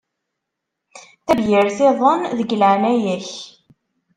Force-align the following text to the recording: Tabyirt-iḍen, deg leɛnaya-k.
Tabyirt-iḍen, 1.25 2.21
deg 2.37 2.49
leɛnaya-k. 2.59 3.27